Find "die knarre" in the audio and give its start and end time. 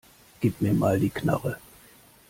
0.99-1.59